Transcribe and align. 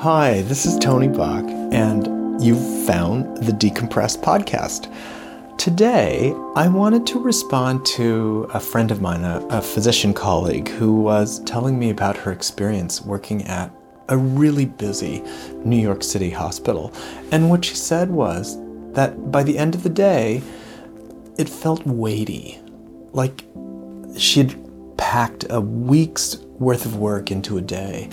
Hi, 0.00 0.40
this 0.40 0.64
is 0.64 0.78
Tony 0.78 1.08
Back, 1.08 1.44
and 1.72 2.42
you've 2.42 2.86
found 2.86 3.36
the 3.36 3.52
Decompressed 3.52 4.22
podcast. 4.22 4.90
Today, 5.58 6.34
I 6.56 6.68
wanted 6.68 7.06
to 7.08 7.22
respond 7.22 7.84
to 7.84 8.48
a 8.54 8.60
friend 8.60 8.90
of 8.90 9.02
mine, 9.02 9.24
a, 9.24 9.46
a, 9.50 9.60
physician 9.60 10.14
colleague, 10.14 10.70
who 10.70 11.02
was 11.02 11.40
telling 11.40 11.78
me 11.78 11.90
about 11.90 12.16
her 12.16 12.32
experience 12.32 13.02
working 13.02 13.42
at 13.42 13.70
a 14.08 14.16
really 14.16 14.64
busy 14.64 15.22
New 15.66 15.76
York 15.76 16.02
City 16.02 16.30
hospital. 16.30 16.94
And 17.30 17.50
what 17.50 17.62
she 17.62 17.74
said 17.74 18.10
was 18.10 18.56
that 18.94 19.30
by 19.30 19.42
the 19.42 19.58
end 19.58 19.74
of 19.74 19.82
the 19.82 19.90
day, 19.90 20.40
it 21.36 21.46
felt 21.46 21.86
weighty, 21.86 22.58
like 23.12 23.44
she'd 24.16 24.56
packed 24.96 25.44
a 25.50 25.60
week's 25.60 26.38
worth 26.58 26.86
of 26.86 26.96
work 26.96 27.30
into 27.30 27.58
a 27.58 27.60
day. 27.60 28.08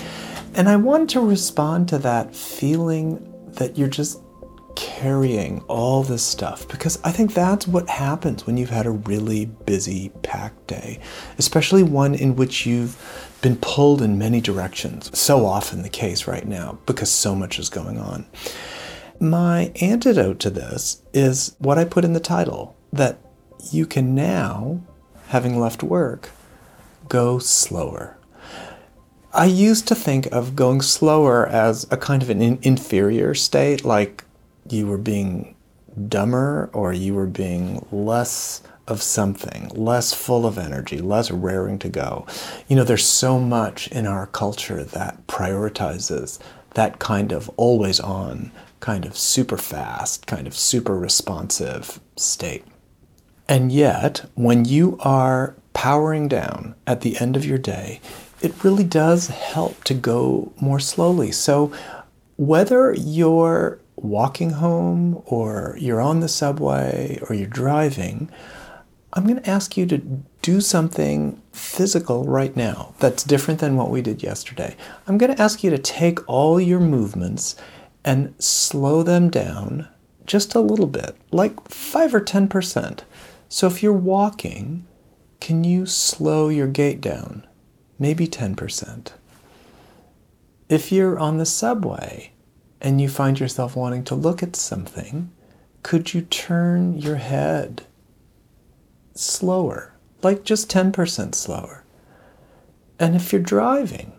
And 0.57 0.67
I 0.67 0.75
want 0.75 1.11
to 1.11 1.21
respond 1.21 1.87
to 1.89 1.99
that 1.99 2.35
feeling 2.35 3.31
that 3.53 3.77
you're 3.77 3.87
just 3.87 4.19
carrying 4.75 5.61
all 5.67 6.01
this 6.01 6.23
stuff 6.23 6.67
because 6.67 6.99
I 7.03 7.11
think 7.11 7.35
that's 7.35 7.67
what 7.67 7.87
happens 7.87 8.47
when 8.47 8.57
you've 8.57 8.71
had 8.71 8.87
a 8.87 8.91
really 8.91 9.45
busy, 9.45 10.09
packed 10.23 10.65
day, 10.65 10.99
especially 11.37 11.83
one 11.83 12.15
in 12.15 12.35
which 12.35 12.65
you've 12.65 13.37
been 13.43 13.57
pulled 13.57 14.01
in 14.01 14.17
many 14.17 14.41
directions. 14.41 15.15
So 15.15 15.45
often 15.45 15.83
the 15.83 15.89
case 15.89 16.25
right 16.25 16.47
now 16.47 16.79
because 16.87 17.11
so 17.11 17.35
much 17.35 17.59
is 17.59 17.69
going 17.69 17.99
on. 17.99 18.25
My 19.19 19.71
antidote 19.79 20.39
to 20.39 20.49
this 20.49 21.03
is 21.13 21.55
what 21.59 21.77
I 21.77 21.85
put 21.85 22.03
in 22.03 22.13
the 22.13 22.19
title 22.19 22.75
that 22.91 23.19
you 23.71 23.85
can 23.85 24.15
now, 24.15 24.81
having 25.27 25.59
left 25.59 25.83
work, 25.83 26.31
go 27.09 27.37
slower. 27.37 28.16
I 29.33 29.45
used 29.45 29.87
to 29.89 29.95
think 29.95 30.27
of 30.27 30.55
going 30.55 30.81
slower 30.81 31.47
as 31.47 31.85
a 31.91 31.97
kind 31.97 32.21
of 32.23 32.29
an 32.29 32.41
in- 32.41 32.59
inferior 32.61 33.33
state, 33.33 33.83
like 33.83 34.23
you 34.69 34.87
were 34.87 34.97
being 34.97 35.55
dumber 36.07 36.69
or 36.73 36.93
you 36.93 37.13
were 37.13 37.27
being 37.27 37.85
less 37.91 38.61
of 38.87 39.01
something, 39.01 39.69
less 39.73 40.13
full 40.13 40.45
of 40.45 40.57
energy, 40.57 40.99
less 40.99 41.29
raring 41.29 41.77
to 41.79 41.89
go. 41.89 42.25
You 42.67 42.77
know, 42.77 42.83
there's 42.83 43.05
so 43.05 43.39
much 43.39 43.87
in 43.89 44.07
our 44.07 44.27
culture 44.27 44.83
that 44.83 45.27
prioritizes 45.27 46.39
that 46.75 46.99
kind 46.99 47.31
of 47.31 47.49
always 47.57 47.99
on, 47.99 48.51
kind 48.79 49.05
of 49.05 49.17
super 49.17 49.57
fast, 49.57 50.25
kind 50.25 50.47
of 50.47 50.55
super 50.55 50.97
responsive 50.97 51.99
state. 52.15 52.63
And 53.49 53.71
yet, 53.71 54.29
when 54.35 54.65
you 54.65 54.97
are 55.01 55.55
powering 55.73 56.27
down 56.27 56.75
at 56.85 57.01
the 57.01 57.17
end 57.17 57.35
of 57.35 57.45
your 57.45 57.57
day, 57.57 57.99
it 58.41 58.63
really 58.63 58.83
does 58.83 59.27
help 59.27 59.83
to 59.85 59.93
go 59.93 60.53
more 60.59 60.79
slowly. 60.79 61.31
So, 61.31 61.71
whether 62.35 62.93
you're 62.93 63.79
walking 63.95 64.51
home 64.51 65.23
or 65.25 65.75
you're 65.79 66.01
on 66.01 66.19
the 66.19 66.27
subway 66.27 67.19
or 67.27 67.35
you're 67.35 67.47
driving, 67.47 68.29
I'm 69.13 69.25
going 69.25 69.41
to 69.41 69.49
ask 69.49 69.75
you 69.75 69.85
to 69.87 69.97
do 70.43 70.61
something 70.61 71.41
physical 71.51 72.25
right 72.25 72.55
now 72.55 72.93
that's 72.99 73.23
different 73.23 73.59
than 73.59 73.75
what 73.75 73.89
we 73.89 74.01
did 74.03 74.21
yesterday. 74.21 74.75
I'm 75.07 75.17
going 75.17 75.35
to 75.35 75.41
ask 75.41 75.63
you 75.63 75.71
to 75.71 75.79
take 75.79 76.19
all 76.29 76.61
your 76.61 76.79
movements 76.79 77.55
and 78.05 78.35
slow 78.37 79.01
them 79.01 79.29
down 79.29 79.87
just 80.27 80.53
a 80.53 80.59
little 80.59 80.87
bit, 80.87 81.15
like 81.31 81.67
5 81.69 82.13
or 82.13 82.21
10%. 82.21 82.99
So 83.49 83.65
if 83.65 83.81
you're 83.81 83.93
walking, 83.93 84.85
can 85.39 85.63
you 85.63 85.85
slow 85.85 86.49
your 86.49 86.67
gait 86.67 87.01
down? 87.01 87.46
Maybe 87.99 88.27
10%. 88.27 89.11
If 90.69 90.91
you're 90.91 91.17
on 91.17 91.37
the 91.37 91.45
subway 91.45 92.31
and 92.81 92.99
you 92.99 93.09
find 93.09 93.39
yourself 93.39 93.75
wanting 93.75 94.03
to 94.05 94.15
look 94.15 94.43
at 94.43 94.55
something, 94.55 95.31
could 95.83 96.13
you 96.13 96.21
turn 96.21 96.97
your 96.97 97.15
head 97.15 97.83
slower, 99.15 99.93
like 100.21 100.43
just 100.43 100.69
10% 100.69 101.33
slower? 101.33 101.83
And 102.99 103.15
if 103.15 103.31
you're 103.31 103.41
driving, 103.41 104.11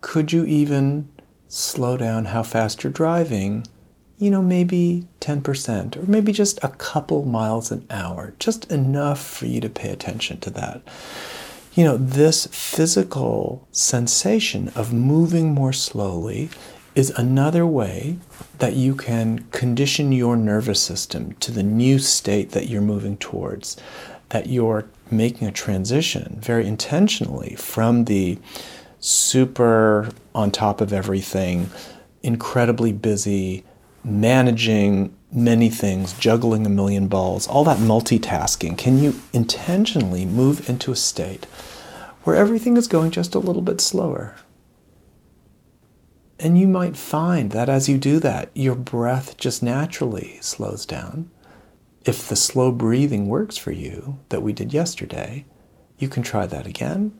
could 0.00 0.32
you 0.32 0.44
even 0.44 1.08
slow 1.46 1.96
down 1.96 2.26
how 2.26 2.42
fast 2.42 2.82
you're 2.82 2.92
driving? 2.92 3.66
You 4.18 4.30
know, 4.30 4.42
maybe 4.42 5.06
10%, 5.20 5.96
or 5.96 6.10
maybe 6.10 6.32
just 6.32 6.58
a 6.64 6.68
couple 6.70 7.24
miles 7.24 7.70
an 7.70 7.86
hour, 7.88 8.34
just 8.40 8.70
enough 8.70 9.24
for 9.24 9.46
you 9.46 9.60
to 9.60 9.68
pay 9.68 9.90
attention 9.90 10.40
to 10.40 10.50
that 10.50 10.82
you 11.78 11.84
know, 11.84 11.96
this 11.96 12.48
physical 12.48 13.64
sensation 13.70 14.66
of 14.74 14.92
moving 14.92 15.54
more 15.54 15.72
slowly 15.72 16.48
is 16.96 17.10
another 17.10 17.64
way 17.64 18.18
that 18.58 18.72
you 18.74 18.96
can 18.96 19.38
condition 19.52 20.10
your 20.10 20.36
nervous 20.36 20.82
system 20.82 21.34
to 21.34 21.52
the 21.52 21.62
new 21.62 22.00
state 22.00 22.50
that 22.50 22.68
you're 22.68 22.82
moving 22.82 23.16
towards, 23.18 23.76
that 24.30 24.48
you're 24.48 24.86
making 25.12 25.46
a 25.46 25.52
transition 25.52 26.36
very 26.40 26.66
intentionally 26.66 27.54
from 27.54 28.06
the 28.06 28.36
super 28.98 30.10
on 30.34 30.50
top 30.50 30.80
of 30.80 30.92
everything, 30.92 31.70
incredibly 32.24 32.92
busy, 32.92 33.62
managing 34.02 35.14
many 35.30 35.68
things, 35.68 36.12
juggling 36.14 36.66
a 36.66 36.70
million 36.70 37.08
balls, 37.08 37.46
all 37.46 37.64
that 37.64 37.78
multitasking. 37.78 38.78
Can 38.78 38.98
you 38.98 39.20
intentionally 39.32 40.24
move 40.24 40.68
into 40.68 40.90
a 40.90 40.96
state 40.96 41.46
where 42.28 42.36
everything 42.36 42.76
is 42.76 42.86
going 42.86 43.10
just 43.10 43.34
a 43.34 43.38
little 43.38 43.62
bit 43.62 43.80
slower. 43.80 44.36
And 46.38 46.58
you 46.58 46.68
might 46.68 46.94
find 46.94 47.52
that 47.52 47.70
as 47.70 47.88
you 47.88 47.96
do 47.96 48.20
that, 48.20 48.50
your 48.54 48.74
breath 48.74 49.38
just 49.38 49.62
naturally 49.62 50.36
slows 50.42 50.84
down. 50.84 51.30
If 52.04 52.28
the 52.28 52.36
slow 52.36 52.70
breathing 52.70 53.28
works 53.28 53.56
for 53.56 53.72
you 53.72 54.18
that 54.28 54.42
we 54.42 54.52
did 54.52 54.74
yesterday, 54.74 55.46
you 55.98 56.10
can 56.10 56.22
try 56.22 56.44
that 56.44 56.66
again. 56.66 57.18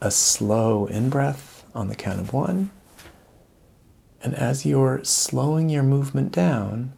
A 0.00 0.12
slow 0.12 0.86
in 0.86 1.10
breath 1.10 1.64
on 1.74 1.88
the 1.88 1.96
count 1.96 2.20
of 2.20 2.32
one. 2.32 2.70
And 4.22 4.36
as 4.36 4.64
you're 4.64 5.02
slowing 5.02 5.68
your 5.68 5.82
movement 5.82 6.30
down, 6.30 6.92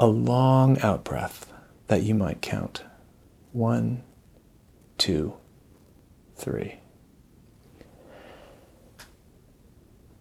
a 0.00 0.06
long 0.06 0.80
out 0.80 1.04
breath 1.04 1.52
that 1.88 2.02
you 2.02 2.14
might 2.14 2.40
count. 2.40 2.82
One, 3.52 4.02
two, 4.96 5.34
three. 6.34 6.80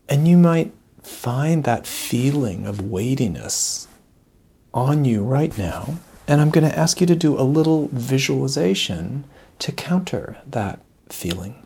And 0.09 0.27
you 0.27 0.37
might 0.37 0.73
find 1.01 1.63
that 1.63 1.87
feeling 1.87 2.67
of 2.67 2.81
weightiness 2.81 3.87
on 4.73 5.05
you 5.05 5.23
right 5.23 5.57
now. 5.57 5.99
And 6.27 6.41
I'm 6.41 6.49
going 6.49 6.69
to 6.69 6.77
ask 6.77 6.99
you 6.99 7.07
to 7.07 7.15
do 7.15 7.39
a 7.39 7.43
little 7.43 7.87
visualization 7.93 9.23
to 9.59 9.71
counter 9.71 10.37
that 10.45 10.81
feeling. 11.07 11.65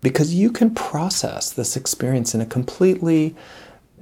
Because 0.00 0.34
you 0.34 0.50
can 0.50 0.74
process 0.74 1.50
this 1.50 1.76
experience 1.76 2.34
in 2.34 2.40
a 2.40 2.46
completely 2.46 3.36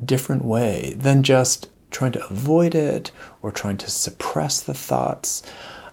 different 0.02 0.44
way 0.44 0.94
than 0.96 1.22
just 1.22 1.68
trying 1.90 2.12
to 2.12 2.26
avoid 2.26 2.74
it 2.74 3.10
or 3.42 3.50
trying 3.50 3.76
to 3.78 3.90
suppress 3.90 4.60
the 4.60 4.74
thoughts 4.74 5.42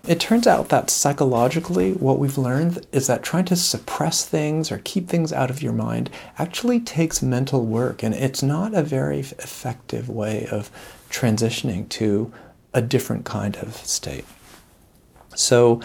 it 0.08 0.22
turns 0.22 0.47
out 0.47 0.69
that 0.69 0.90
psychologically, 0.90 1.91
what 1.91 2.18
we've 2.18 2.38
learned 2.38 2.88
is 2.94 3.08
that 3.08 3.24
trying 3.24 3.44
to 3.46 3.58
suppress 3.58 4.25
things 4.25 4.72
or 4.72 4.80
keep 4.80 5.09
things 5.09 5.34
out 5.34 5.50
of 5.50 5.62
your 5.62 5.74
mind 5.74 6.09
actually 6.40 6.80
takes 6.80 7.22
mental 7.22 7.66
work, 7.66 8.03
and 8.03 8.16
it's 8.16 8.41
not 8.41 8.74
a 8.74 8.84
very 8.84 9.19
effective 9.19 10.08
way 10.08 10.47
of 10.50 10.72
transitioning 11.09 11.90
to 11.90 12.31
a 12.74 12.81
different 12.81 13.25
kind 13.25 13.58
of 13.58 13.75
state. 13.75 14.24
So, 15.35 15.81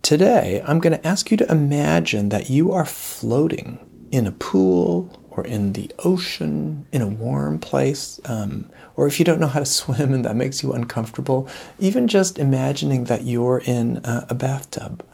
today 0.00 0.62
I'm 0.66 0.80
going 0.80 0.94
to 0.98 1.06
ask 1.06 1.30
you 1.30 1.36
to 1.36 1.52
imagine 1.52 2.30
that 2.30 2.48
you 2.48 2.72
are 2.72 2.86
floating 2.86 3.78
in 4.10 4.26
a 4.26 4.32
pool 4.32 5.27
or 5.38 5.46
in 5.46 5.72
the 5.74 5.90
ocean, 6.00 6.84
in 6.90 7.00
a 7.00 7.06
warm 7.06 7.60
place, 7.60 8.20
um, 8.24 8.68
or 8.96 9.06
if 9.06 9.20
you 9.20 9.24
don't 9.24 9.38
know 9.38 9.46
how 9.46 9.60
to 9.60 9.66
swim 9.80 10.12
and 10.12 10.24
that 10.24 10.34
makes 10.34 10.62
you 10.62 10.72
uncomfortable, 10.72 11.48
even 11.78 12.08
just 12.08 12.38
imagining 12.38 13.04
that 13.04 13.22
you're 13.22 13.62
in 13.64 13.98
a, 14.04 14.26
a 14.30 14.34
bathtub. 14.34 15.04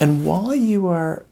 And 0.00 0.26
while 0.26 0.54
you 0.54 0.88
are 0.88 1.24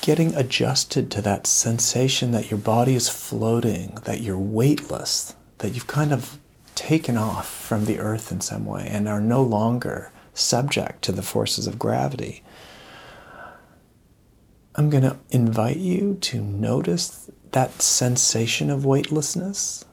getting 0.00 0.34
adjusted 0.34 1.10
to 1.10 1.20
that 1.20 1.46
sensation 1.46 2.30
that 2.32 2.50
your 2.50 2.58
body 2.58 2.94
is 2.94 3.10
floating, 3.10 3.98
that 4.04 4.22
you're 4.22 4.38
weightless, 4.38 5.36
that 5.58 5.74
you've 5.74 5.86
kind 5.86 6.12
of 6.12 6.38
taken 6.74 7.18
off 7.18 7.46
from 7.46 7.84
the 7.84 7.98
earth 7.98 8.32
in 8.32 8.40
some 8.40 8.64
way 8.64 8.88
and 8.90 9.06
are 9.06 9.20
no 9.20 9.42
longer 9.42 10.10
subject 10.32 11.02
to 11.02 11.12
the 11.12 11.22
forces 11.22 11.66
of 11.66 11.78
gravity. 11.78 12.42
I'm 14.80 14.88
going 14.88 15.02
to 15.02 15.18
invite 15.30 15.76
you 15.76 16.16
to 16.22 16.40
notice 16.40 17.30
that 17.52 17.82
sensation 17.82 18.70
of 18.70 18.86
weightlessness. 18.86 19.84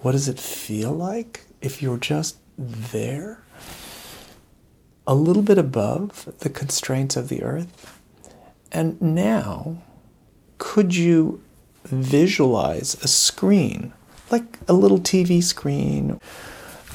What 0.00 0.12
does 0.12 0.26
it 0.26 0.40
feel 0.40 0.90
like 0.90 1.44
if 1.60 1.80
you're 1.80 1.96
just 1.96 2.38
there? 2.58 3.40
A 5.06 5.14
little 5.14 5.44
bit 5.44 5.58
above 5.58 6.34
the 6.40 6.50
constraints 6.50 7.14
of 7.14 7.28
the 7.28 7.44
earth. 7.44 8.00
And 8.72 9.00
now, 9.00 9.80
could 10.58 10.96
you 10.96 11.40
visualize 11.84 12.94
a 12.94 13.06
screen, 13.06 13.92
like 14.28 14.58
a 14.66 14.72
little 14.72 14.98
TV 14.98 15.40
screen, 15.40 16.18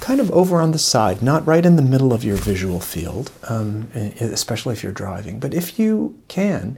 kind 0.01 0.19
of 0.19 0.29
over 0.31 0.59
on 0.59 0.71
the 0.71 0.79
side, 0.79 1.21
not 1.21 1.47
right 1.47 1.65
in 1.65 1.77
the 1.77 1.81
middle 1.81 2.11
of 2.11 2.25
your 2.25 2.35
visual 2.35 2.81
field, 2.81 3.31
um, 3.47 3.89
especially 4.19 4.73
if 4.73 4.83
you're 4.83 4.91
driving. 4.91 5.39
But 5.39 5.53
if 5.53 5.79
you 5.79 6.21
can, 6.27 6.77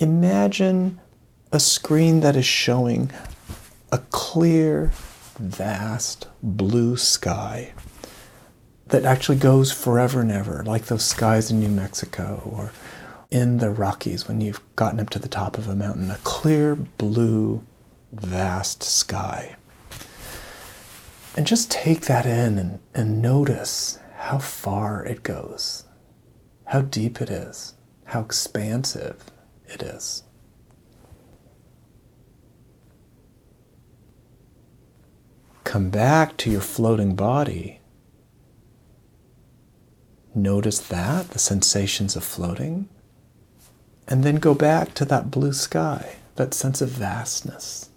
imagine 0.00 1.00
a 1.52 1.60
screen 1.60 2.20
that 2.20 2.36
is 2.36 2.46
showing 2.46 3.10
a 3.90 3.98
clear, 4.10 4.92
vast 5.38 6.28
blue 6.42 6.96
sky 6.96 7.72
that 8.88 9.04
actually 9.04 9.38
goes 9.38 9.70
forever 9.70 10.20
and 10.20 10.32
ever, 10.32 10.62
like 10.64 10.86
those 10.86 11.04
skies 11.04 11.50
in 11.50 11.60
New 11.60 11.68
Mexico 11.68 12.42
or 12.44 12.72
in 13.30 13.58
the 13.58 13.70
Rockies 13.70 14.26
when 14.26 14.40
you've 14.40 14.60
gotten 14.76 15.00
up 15.00 15.10
to 15.10 15.18
the 15.18 15.28
top 15.28 15.58
of 15.58 15.68
a 15.68 15.76
mountain, 15.76 16.10
a 16.10 16.18
clear 16.24 16.74
blue, 16.74 17.62
vast 18.12 18.82
sky. 18.82 19.56
And 21.36 21.46
just 21.46 21.70
take 21.70 22.02
that 22.02 22.26
in 22.26 22.58
and, 22.58 22.80
and 22.94 23.22
notice 23.22 23.98
how 24.16 24.38
far 24.38 25.04
it 25.04 25.22
goes, 25.22 25.84
how 26.66 26.80
deep 26.80 27.20
it 27.20 27.30
is, 27.30 27.74
how 28.06 28.20
expansive 28.20 29.22
it 29.68 29.82
is. 29.82 30.22
Come 35.64 35.90
back 35.90 36.36
to 36.38 36.50
your 36.50 36.62
floating 36.62 37.14
body. 37.14 37.80
Notice 40.34 40.78
that, 40.78 41.30
the 41.30 41.38
sensations 41.38 42.16
of 42.16 42.24
floating 42.24 42.88
and 44.08 44.24
then 44.24 44.36
go 44.36 44.54
back 44.54 44.94
to 44.94 45.04
that 45.04 45.30
blue 45.30 45.52
sky, 45.52 46.16
that 46.36 46.54
sense 46.54 46.80
of 46.80 46.88
vastness. 46.88 47.90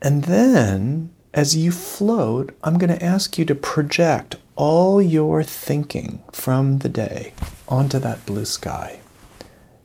And 0.00 0.24
then, 0.24 1.12
as 1.34 1.56
you 1.56 1.72
float, 1.72 2.56
I'm 2.62 2.78
going 2.78 2.96
to 2.96 3.04
ask 3.04 3.36
you 3.36 3.44
to 3.46 3.54
project 3.54 4.36
all 4.54 5.02
your 5.02 5.42
thinking 5.42 6.22
from 6.32 6.78
the 6.78 6.88
day 6.88 7.34
onto 7.70 7.98
that 8.00 8.26
blue 8.26 8.44
sky. 8.44 9.00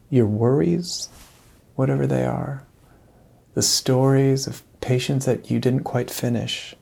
Your 0.09 0.25
worries, 0.25 1.09
whatever 1.75 2.07
they 2.07 2.25
are, 2.25 2.63
the 3.53 3.61
stories 3.61 4.47
of 4.47 4.63
patients 4.81 5.25
that 5.25 5.49
you 5.49 5.59
didn't 5.59 5.83
quite 5.83 6.11
finish 6.11 6.75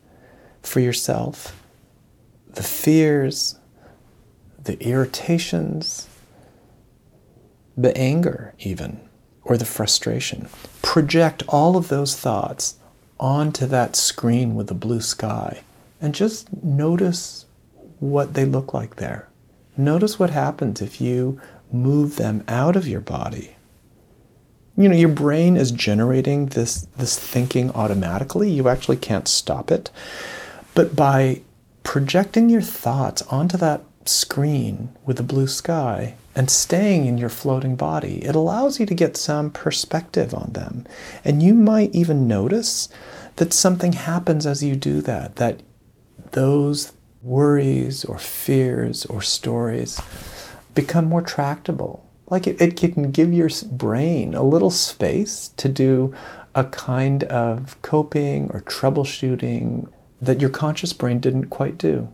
for 0.61 0.79
yourself, 0.79 1.61
the 2.53 2.63
fears, 2.63 3.59
the 4.63 4.81
irritations, 4.81 6.07
the 7.77 7.95
anger, 7.97 8.53
even, 8.59 8.99
or 9.43 9.57
the 9.57 9.65
frustration. 9.65 10.47
Project 10.81 11.43
all 11.47 11.75
of 11.75 11.89
those 11.89 12.15
thoughts 12.15 12.77
onto 13.19 13.65
that 13.65 13.95
screen 13.95 14.55
with 14.55 14.67
the 14.67 14.73
blue 14.73 15.01
sky 15.01 15.61
and 16.01 16.13
just 16.13 16.51
notice 16.63 17.45
what 17.99 18.33
they 18.33 18.45
look 18.45 18.73
like 18.73 18.97
there. 18.97 19.27
Notice 19.75 20.19
what 20.19 20.29
happens 20.29 20.81
if 20.81 21.01
you 21.01 21.41
move 21.71 22.17
them 22.17 22.43
out 22.47 22.75
of 22.75 22.87
your 22.87 23.01
body. 23.01 23.55
You 24.77 24.89
know, 24.89 24.95
your 24.95 25.09
brain 25.09 25.55
is 25.55 25.71
generating 25.71 26.47
this, 26.47 26.87
this 26.97 27.17
thinking 27.17 27.71
automatically. 27.71 28.49
You 28.49 28.69
actually 28.69 28.97
can't 28.97 29.27
stop 29.27 29.71
it. 29.71 29.91
But 30.73 30.95
by 30.95 31.41
projecting 31.83 32.49
your 32.49 32.61
thoughts 32.61 33.21
onto 33.23 33.57
that 33.57 33.83
screen 34.05 34.95
with 35.05 35.17
the 35.17 35.23
blue 35.23 35.47
sky 35.47 36.15
and 36.35 36.49
staying 36.49 37.05
in 37.05 37.17
your 37.17 37.29
floating 37.29 37.75
body, 37.75 38.23
it 38.25 38.35
allows 38.35 38.79
you 38.79 38.85
to 38.87 38.95
get 38.95 39.15
some 39.15 39.51
perspective 39.51 40.33
on 40.33 40.53
them. 40.53 40.85
And 41.23 41.43
you 41.43 41.53
might 41.53 41.93
even 41.93 42.27
notice 42.27 42.89
that 43.35 43.53
something 43.53 43.93
happens 43.93 44.45
as 44.45 44.63
you 44.63 44.75
do 44.75 45.01
that, 45.01 45.35
that 45.37 45.61
those 46.31 46.93
worries 47.23 48.05
or 48.05 48.17
fears 48.19 49.05
or 49.05 49.21
stories 49.21 49.99
become 50.75 51.05
more 51.05 51.21
tractable. 51.21 52.05
Like 52.29 52.47
it, 52.47 52.61
it 52.61 52.77
can 52.77 53.11
give 53.11 53.33
your 53.33 53.49
brain 53.71 54.33
a 54.33 54.43
little 54.43 54.71
space 54.71 55.49
to 55.57 55.69
do 55.69 56.13
a 56.55 56.63
kind 56.65 57.23
of 57.25 57.81
coping 57.81 58.49
or 58.51 58.61
troubleshooting 58.61 59.91
that 60.21 60.41
your 60.41 60.49
conscious 60.49 60.93
brain 60.93 61.19
didn't 61.19 61.49
quite 61.49 61.77
do 61.77 62.09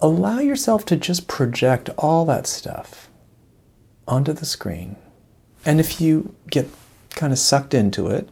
allow 0.00 0.38
yourself 0.38 0.84
to 0.86 0.96
just 0.96 1.26
project 1.28 1.88
all 1.96 2.24
that 2.26 2.46
stuff 2.46 3.08
onto 4.06 4.32
the 4.32 4.44
screen. 4.44 4.96
And 5.64 5.80
if 5.80 6.00
you 6.00 6.34
get 6.50 6.68
kind 7.10 7.32
of 7.32 7.38
sucked 7.38 7.74
into 7.74 8.08
it, 8.08 8.28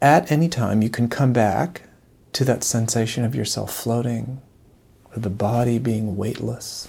at 0.00 0.30
any 0.30 0.48
time 0.48 0.82
you 0.82 0.90
can 0.90 1.08
come 1.08 1.32
back 1.32 1.82
to 2.32 2.44
that 2.44 2.64
sensation 2.64 3.24
of 3.24 3.34
yourself 3.34 3.74
floating, 3.74 4.40
or 5.14 5.20
the 5.20 5.30
body 5.30 5.78
being 5.78 6.16
weightless, 6.16 6.88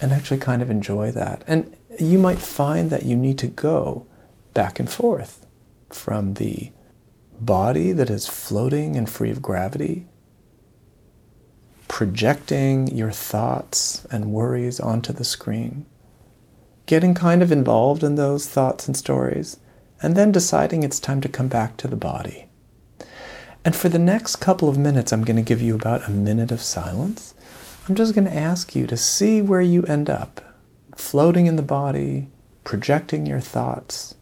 and 0.00 0.12
actually 0.12 0.40
kind 0.40 0.62
of 0.62 0.70
enjoy 0.70 1.10
that. 1.12 1.42
And 1.46 1.76
you 1.98 2.18
might 2.18 2.38
find 2.38 2.90
that 2.90 3.04
you 3.04 3.16
need 3.16 3.38
to 3.38 3.46
go 3.46 4.06
back 4.52 4.78
and 4.78 4.90
forth 4.90 5.46
from 5.90 6.34
the 6.34 6.72
body 7.40 7.92
that 7.92 8.10
is 8.10 8.26
floating 8.26 8.96
and 8.96 9.08
free 9.08 9.30
of 9.30 9.42
gravity 9.42 10.06
projecting 11.94 12.88
your 12.88 13.12
thoughts 13.12 14.04
and 14.10 14.32
worries 14.32 14.80
onto 14.80 15.12
the 15.12 15.24
screen, 15.24 15.86
getting 16.86 17.14
kind 17.14 17.40
of 17.40 17.52
involved 17.52 18.02
in 18.02 18.16
those 18.16 18.48
thoughts 18.48 18.88
and 18.88 18.96
stories, 18.96 19.58
and 20.02 20.16
then 20.16 20.32
deciding 20.32 20.82
it's 20.82 20.98
time 20.98 21.20
to 21.20 21.28
come 21.28 21.46
back 21.46 21.76
to 21.76 21.86
the 21.86 21.94
body. 21.94 22.46
And 23.64 23.74
for 23.74 23.88
the 23.88 23.98
next 23.98 24.36
couple 24.36 24.68
of 24.68 24.76
minutes, 24.76 25.12
I'm 25.12 25.24
going 25.24 25.36
to 25.36 25.42
give 25.42 25.62
you 25.62 25.74
about 25.74 26.06
a 26.06 26.10
minute 26.10 26.52
of 26.52 26.60
silence. 26.60 27.34
I'm 27.88 27.94
just 27.94 28.14
going 28.14 28.26
to 28.26 28.36
ask 28.36 28.74
you 28.76 28.86
to 28.86 28.96
see 28.96 29.40
where 29.40 29.62
you 29.62 29.82
end 29.84 30.10
up, 30.10 30.40
floating 30.96 31.46
in 31.46 31.56
the 31.56 31.62
body, 31.62 32.28
projecting 32.62 33.26
your 33.26 33.40
thoughts. 33.40 34.14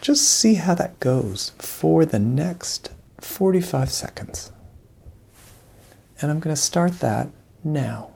Just 0.00 0.28
see 0.28 0.54
how 0.54 0.74
that 0.74 1.00
goes 1.00 1.52
for 1.58 2.04
the 2.04 2.18
next 2.18 2.90
45 3.20 3.90
seconds. 3.90 4.52
And 6.20 6.30
I'm 6.30 6.40
going 6.40 6.54
to 6.54 6.60
start 6.60 7.00
that 7.00 7.28
now. 7.64 8.11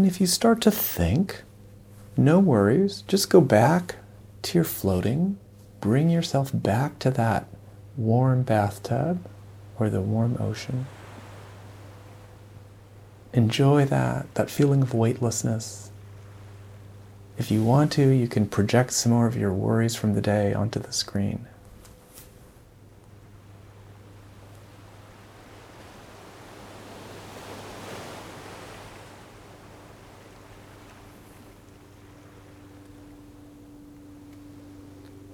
And 0.00 0.06
if 0.06 0.18
you 0.18 0.26
start 0.26 0.62
to 0.62 0.70
think, 0.70 1.42
no 2.16 2.38
worries, 2.38 3.02
just 3.02 3.28
go 3.28 3.42
back 3.42 3.96
to 4.40 4.56
your 4.56 4.64
floating. 4.64 5.36
Bring 5.82 6.08
yourself 6.08 6.50
back 6.54 6.98
to 7.00 7.10
that 7.10 7.46
warm 7.98 8.42
bathtub 8.42 9.22
or 9.78 9.90
the 9.90 10.00
warm 10.00 10.38
ocean. 10.40 10.86
Enjoy 13.34 13.84
that, 13.84 14.34
that 14.36 14.48
feeling 14.48 14.80
of 14.80 14.94
weightlessness. 14.94 15.90
If 17.36 17.50
you 17.50 17.62
want 17.62 17.92
to, 17.92 18.08
you 18.08 18.26
can 18.26 18.46
project 18.46 18.94
some 18.94 19.12
more 19.12 19.26
of 19.26 19.36
your 19.36 19.52
worries 19.52 19.96
from 19.96 20.14
the 20.14 20.22
day 20.22 20.54
onto 20.54 20.80
the 20.80 20.94
screen. 20.94 21.46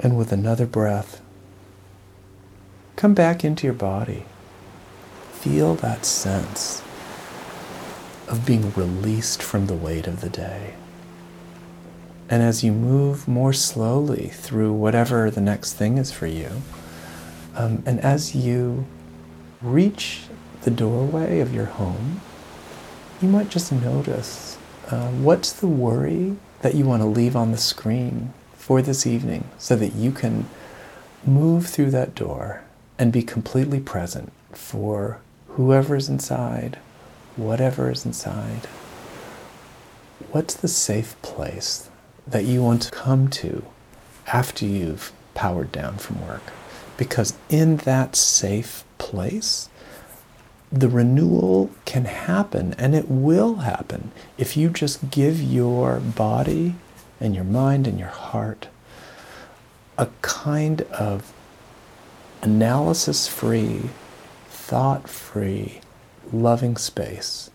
And 0.07 0.17
with 0.17 0.31
another 0.31 0.67
breath, 0.67 1.21
come 2.95 3.13
back 3.13 3.45
into 3.45 3.67
your 3.67 3.75
body. 3.75 4.25
Feel 5.33 5.75
that 5.75 6.07
sense 6.07 6.81
of 8.29 8.47
being 8.47 8.71
released 8.75 9.43
from 9.43 9.67
the 9.67 9.75
weight 9.75 10.07
of 10.07 10.21
the 10.21 10.29
day. 10.29 10.75
And 12.31 12.41
as 12.41 12.63
you 12.63 12.71
move 12.71 13.27
more 13.27 13.53
slowly 13.53 14.29
through 14.29 14.75
whatever 14.75 15.29
the 15.29 15.41
next 15.41 15.73
thing 15.73 15.99
is 15.99 16.13
for 16.13 16.29
you, 16.29 16.63
um, 17.57 17.83
and 17.85 17.99
as 17.99 18.33
you 18.33 18.87
reach 19.61 20.21
the 20.63 20.71
doorway 20.71 21.41
of 21.41 21.53
your 21.53 21.67
home, 21.67 22.21
you 23.21 23.29
might 23.29 23.49
just 23.49 23.73
notice 23.73 24.57
uh, 24.89 25.09
what's 25.09 25.53
the 25.53 25.67
worry 25.67 26.37
that 26.63 26.77
you 26.77 26.85
want 26.85 27.03
to 27.03 27.09
leave 27.09 27.35
on 27.35 27.51
the 27.51 27.59
screen 27.59 28.33
for 28.67 28.83
this 28.83 29.07
evening 29.07 29.45
so 29.59 29.77
that 29.77 29.95
you 29.95 30.11
can 30.11 30.45
move 31.25 31.69
through 31.69 31.89
that 31.89 32.17
door 32.17 32.65
and 32.99 33.13
be 33.13 33.23
completely 33.23 33.79
present 33.79 34.33
for 34.51 35.21
whoever's 35.51 36.09
inside, 36.09 36.77
whatever 37.37 37.93
is 37.93 38.05
inside. 38.05 38.67
What's 40.33 40.55
the 40.55 40.67
safe 40.67 41.15
place 41.23 41.89
that 42.27 42.45
you 42.45 42.61
want 42.61 42.83
to 42.83 42.91
come 42.91 43.29
to 43.29 43.65
after 44.27 44.65
you've 44.65 45.13
powered 45.35 45.71
down 45.71 45.99
from 45.99 46.27
work? 46.27 46.43
Because 46.97 47.35
in 47.49 47.77
that 47.79 48.17
safe 48.17 48.83
place, 48.99 49.69
the 50.73 50.89
renewal 50.89 51.71
can 51.85 52.07
happen 52.07 52.75
and 52.79 52.97
it 52.97 53.09
will 53.09 53.59
happen 53.59 54.11
if 54.37 54.57
you 54.57 54.71
just 54.71 55.09
give 55.13 55.41
your 55.41 56.01
body 56.01 56.75
and 57.21 57.35
your 57.35 57.45
mind 57.45 57.87
and 57.87 57.99
your 57.99 58.09
heart 58.09 58.69
a 59.99 60.09
kind 60.21 60.83
of 60.83 61.33
analysis 62.43 63.27
free, 63.27 63.91
thought 64.49 65.09
free, 65.09 65.81
loving 66.33 66.77
space 66.77 67.51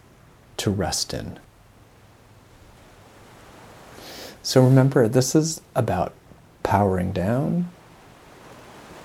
to 0.57 0.71
rest 0.71 1.13
in. 1.13 1.39
So 4.43 4.63
remember, 4.63 5.07
this 5.07 5.35
is 5.35 5.61
about 5.75 6.13
powering 6.63 7.11
down, 7.11 7.69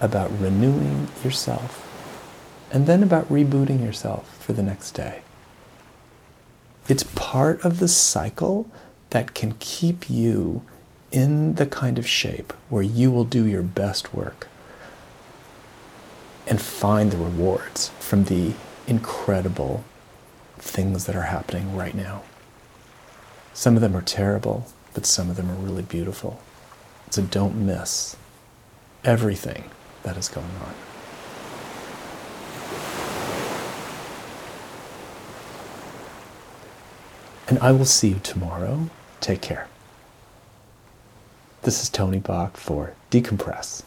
about 0.00 0.30
renewing 0.40 1.08
yourself, 1.22 1.82
and 2.72 2.86
then 2.86 3.02
about 3.02 3.28
rebooting 3.28 3.84
yourself 3.84 4.38
for 4.38 4.54
the 4.54 4.62
next 4.62 4.92
day. 4.92 5.20
It's 6.88 7.02
part 7.14 7.64
of 7.64 7.80
the 7.80 7.88
cycle 7.88 8.70
that 9.10 9.34
can 9.34 9.54
keep 9.58 10.10
you 10.10 10.62
in 11.12 11.54
the 11.54 11.66
kind 11.66 11.98
of 11.98 12.06
shape 12.06 12.52
where 12.68 12.82
you 12.82 13.10
will 13.10 13.24
do 13.24 13.46
your 13.46 13.62
best 13.62 14.12
work 14.12 14.48
and 16.46 16.60
find 16.60 17.10
the 17.10 17.16
rewards 17.16 17.88
from 18.00 18.24
the 18.24 18.52
incredible 18.86 19.84
things 20.58 21.06
that 21.06 21.16
are 21.16 21.22
happening 21.22 21.76
right 21.76 21.94
now. 21.94 22.22
Some 23.52 23.74
of 23.74 23.80
them 23.80 23.96
are 23.96 24.02
terrible, 24.02 24.66
but 24.94 25.06
some 25.06 25.30
of 25.30 25.36
them 25.36 25.50
are 25.50 25.54
really 25.54 25.82
beautiful. 25.82 26.40
So 27.10 27.22
don't 27.22 27.54
miss 27.54 28.16
everything 29.04 29.70
that 30.02 30.16
is 30.16 30.28
going 30.28 30.46
on. 30.46 30.74
And 37.48 37.58
I 37.60 37.70
will 37.72 37.84
see 37.84 38.08
you 38.08 38.18
tomorrow. 38.22 38.90
Take 39.20 39.40
care. 39.40 39.68
This 41.62 41.82
is 41.82 41.88
Tony 41.88 42.18
Back 42.18 42.56
for 42.56 42.94
Decompress. 43.10 43.82